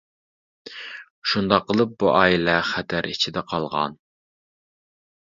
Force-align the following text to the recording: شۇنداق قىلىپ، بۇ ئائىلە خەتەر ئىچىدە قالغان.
شۇنداق 1.33 1.67
قىلىپ، 1.67 1.93
بۇ 2.03 2.09
ئائىلە 2.13 2.55
خەتەر 2.71 3.09
ئىچىدە 3.13 3.45
قالغان. 3.53 3.95